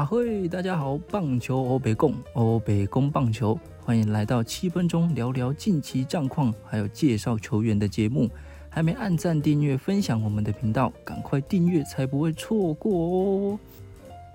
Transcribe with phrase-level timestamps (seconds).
[0.00, 8.30] 啊嘿，大家好，棒球欧北共欧北共棒球，欢迎来到七分钟聊聊近期战况，还有介绍球员的节目。
[8.70, 13.58] 还没按赞、订阅、分享我们的频道，赶快订阅才不会错过哦。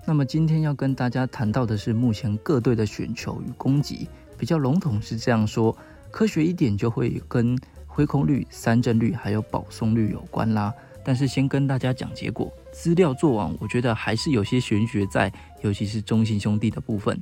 [0.04, 4.08] 那么今天要跟大家谈到的是目前各队的选球与攻击，
[4.38, 5.76] 比较笼统是这样说，
[6.12, 7.58] 科学一点就会跟
[7.88, 10.72] 挥空率、三振率还有保送率有关啦。
[11.06, 15.32] 但是先跟大家讲结果，资料做完，我觉得还是有些玄学在，
[15.62, 17.16] 尤其是中信兄弟的部分。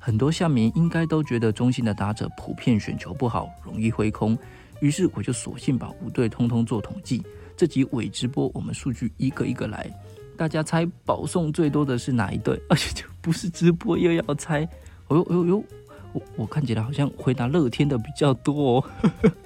[0.00, 4.36] 很多下面应该都觉得中信的打者普遍选球不好，容易挥空。
[4.80, 7.22] 于是我就索性把五队通通做统计。
[7.56, 9.88] 这集伪直播，我们数据一个一个来，
[10.36, 12.60] 大家猜保送最多的是哪一队？
[12.68, 14.68] 而且就不是直播又要猜。
[15.06, 15.64] 哦呦呦呦，
[16.12, 18.84] 我我看起来好像回答乐天的比较多哦。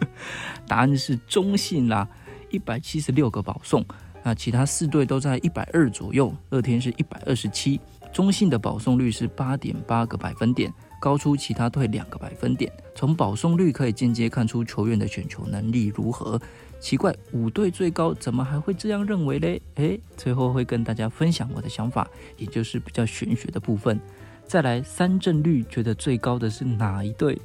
[0.67, 2.09] 答案是中信啦，
[2.55, 3.85] 一百七十六个保送。
[4.23, 7.81] 那其他四队都在一百二左右，乐天是一百二十七。
[8.13, 10.73] 中信的保送率是八点八个百分点。
[11.01, 16.41] 高出其他队两个百分点，从保送率可以间接看出球员的选球能力如何。
[16.81, 19.61] 奇怪，五队最高，怎么还会这样认为嘞？
[19.75, 24.01] 诶，最后会跟大家分享我的想法，也就是比较玄学的部分。
[24.47, 27.39] 再来，三振率觉得最高的是哪一队？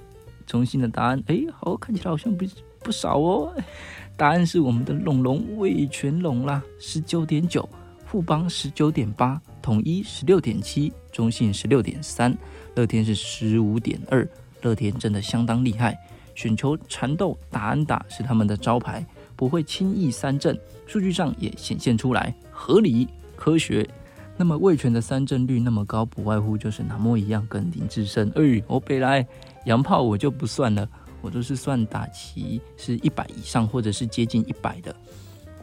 [0.49, 2.43] 中心的答案，诶，好，看起来好像不
[2.79, 3.53] 不少哦。
[4.17, 7.69] 答案是我们的龙龙魏全龙啦，十九点九，
[8.03, 12.35] 富邦十九点八，统一十六点七，中信十六点三。
[12.73, 14.27] 乐天是十五点二，
[14.63, 15.95] 乐天真的相当厉害，
[16.33, 23.87] 选球缠斗打安打是他们的招牌，不会轻易三振，数据上也显现出来，合理科学。
[24.39, 28.31] 那么魏权的三振率那么高，不外乎就是南莫一样跟林志胜。
[28.35, 29.27] 哎，我北来
[29.65, 30.87] 洋炮我就不算了，
[31.21, 34.95] 我都是算打旗是一百以上或者是接近一百的。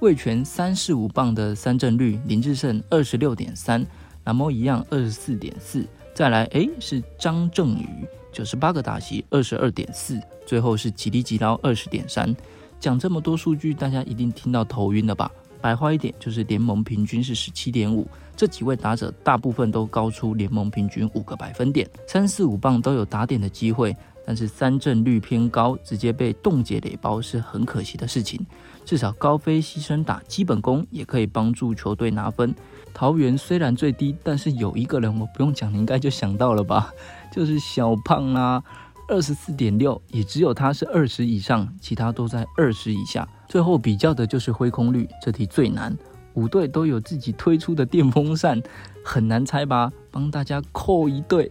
[0.01, 3.83] 魏权三十五磅的三振率，林志胜二十六点三，
[4.23, 5.83] 南莫一样二十四点四。
[6.15, 7.89] 再来，哎，是张正宇
[8.31, 12.37] 九十八个打席，二十二点四，最后是吉利吉捞二十点三。
[12.79, 15.33] 讲这么多数据，大家一定听到头晕了吧？
[15.67, 18.07] 白话一点，就是联盟平均是十七点五，
[18.37, 28.41] 这几位打者大部分都高出联盟平均五个百分点，三四五棒都有打点的机会，但是三振率偏高，直接被冻结垒包是很可惜的事情。
[28.85, 32.55] 至少高飞牺牲打基本功，也可以帮助球队拿分。
[32.95, 36.93] 桃园虽然最低，但是有一个人我不用讲，你应该就想到了吧？
[37.33, 38.63] 就是小胖啦，
[39.09, 43.29] 二十四点六，也只有他是二十以上，其他都在二十以下。
[43.49, 45.97] 最后比较的就是挥空率，这题最难。
[46.35, 48.63] 五队都有自己推出的电风扇，
[49.05, 49.93] 很难猜吧？
[50.11, 51.51] 帮大家扣一对，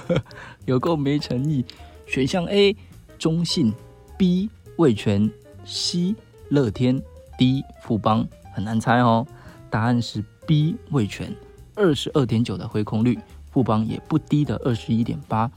[0.66, 1.64] 有够没诚意。
[2.06, 2.76] 选项 A
[3.18, 3.72] 中信
[4.18, 5.30] ，B 味全
[5.64, 6.14] ，C
[6.48, 7.00] 乐天
[7.38, 9.26] ，D 富邦，很难猜哦。
[9.70, 10.24] 答案是。
[10.46, 11.32] B 味全
[11.76, 13.16] 二十二点九的挥空率，
[13.52, 15.48] 富邦也不低的二十一点八，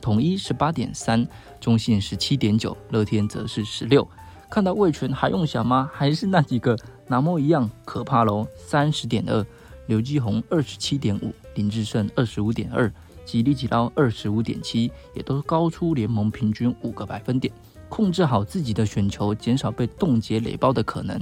[0.00, 1.28] 统一十八点三，
[1.60, 4.08] 中信十七点九，乐天则是十六。
[4.50, 5.90] 看到魏全还用想吗？
[5.92, 6.76] 还是那几个
[7.06, 8.46] 拿莫一样可怕喽？
[8.56, 9.44] 三十点二，
[9.86, 12.90] 刘继宏二十七点五，林志胜二十五点二，
[13.24, 17.52] 吉利吉捞二十五点七，也都高出联盟平均五个百分点。
[17.90, 21.20] 控制好自己的选球，减少被冻结垒包的可能。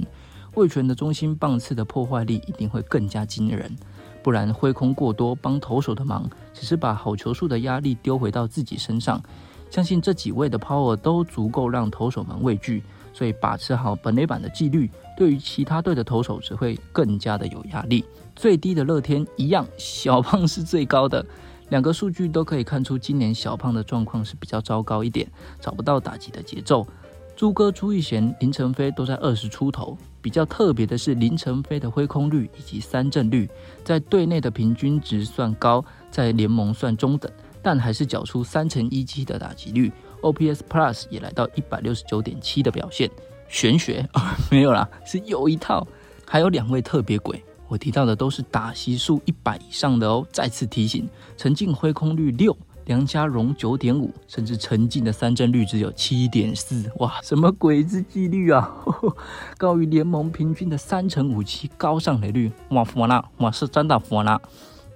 [0.55, 3.75] 魏全的中心棒次的破坏力一定会更加惊人，
[4.23, 9.21] 不然挥空过多帮投手的忙，只是把好球数的压力丢回到自己身上。
[9.69, 12.81] 相信这几位的 power 都足够让投手们畏惧，
[13.17, 18.05] 所以把持好本垒板的纪律，对于其他队的投手只会更加的有压力。
[18.35, 21.25] 最低的乐天一样，小胖是最高的，
[21.69, 25.27] 两个数据都可以看出今年小胖的状况是比较糟糕一点，
[25.59, 26.85] 找不到打击的节奏。
[27.35, 29.97] 朱哥、朱玉贤、林晨飞都在二十出头。
[30.21, 33.49] 比较特别的是，林晨飞的挥空率以及三振率，
[33.83, 37.31] 在队内的平均值算高，在联盟算中等，
[37.63, 39.91] 但还是缴出三成一七的打击率
[40.21, 43.09] ，OPS Plus 也来到一百六十九点七的表现。
[43.47, 45.87] 玄学啊， 没有啦，是有一套。
[46.25, 50.25] 还有两位特别鬼，我提到的都是打席数一百以上的哦。
[50.31, 51.07] 再次提醒，
[51.37, 52.55] 陈进挥空率六。
[52.85, 58.73] 梁家荣九点五，甚至陈进的三振率只有七点四，哇，什么鬼之纪律啊！
[59.59, 64.39] 高于联盟平均的三成五七高上垒率，哇，福纳，哇，是真的福纳，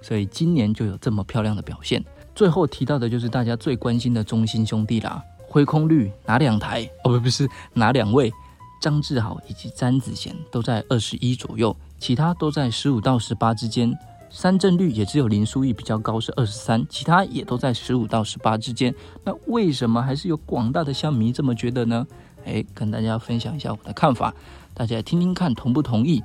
[0.00, 2.02] 所以今年就有这么漂亮的表现。
[2.34, 6.88] 最后提到的就是大家最关心的中心兄弟啦，挥空率哪两台？
[7.04, 8.32] 哦，不，不是哪两位？
[8.80, 13.96] 张志豪以及詹子贤都在二十一左右，其他都在十五到十八之间。
[14.28, 18.92] 三振率也只有林书义比较高，是二十三，其他也都在十五到十八之间。
[19.22, 22.06] 那为什么还是有广大的乡迷这么觉得呢？
[22.44, 24.34] 诶，跟大家分享一下我的看法，
[24.74, 26.20] 大家听听看同不同意？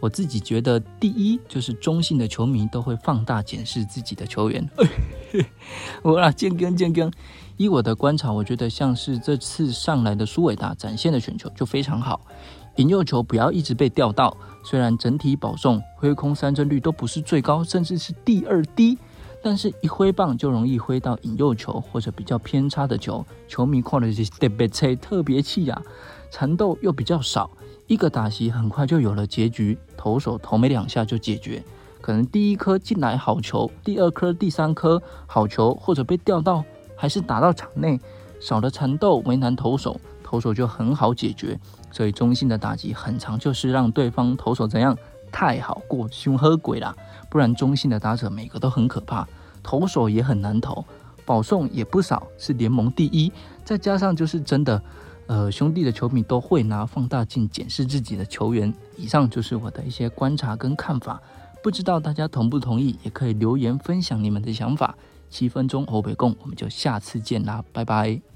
[0.00, 4.68] 我自己觉得，第一就是中性的球迷都会放大检视自己的球员。
[6.02, 7.10] 我啦，健根健根，
[7.56, 12.20] 以我的观察，我觉得像是这次上来的苏伟达展现的选球就非常好，
[12.76, 14.36] 引诱球不要一直被吊到。
[14.64, 18.96] 虽然整体保送、挥空三振率都不是最高，甚至是第二低，
[19.42, 25.82] 但是一挥棒就容易挥到引诱球或者比较偏差的球，球迷看了就特别气，特别气呀！
[26.30, 27.50] 缠斗又比较少。
[27.88, 31.62] 一个打席很快就有了结局，投手投没两下就解决。
[32.02, 36.62] 可能第一颗进来好球，第二颗、第三颗好球，或者被吊到，
[36.96, 37.98] 还是打到场内，
[38.40, 41.58] 少了缠斗为难投手，投手就很好解决。
[41.90, 44.94] 所以中性的打击很长，就是让对方投手怎样
[45.30, 46.94] 太好过凶喝鬼啦。
[47.30, 49.26] 不然中性的打者每个都很可怕，
[49.62, 50.84] 投手也很难投，
[51.24, 53.32] 保送也不少，是联盟第一。
[53.64, 54.82] 再加上就是真的。
[55.28, 58.74] 呃，兄弟的球迷都会拿放大镜检视自己的球员。
[58.96, 61.22] 以上就是我的一些观察跟看法，
[61.62, 64.96] 不知道大家同不同意，也可以留言分享你们的想法。
[65.30, 68.31] 七分钟欧北贡，我们就下次见啦，拜拜。